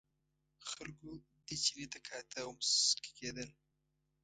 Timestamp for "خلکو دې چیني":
0.69-1.85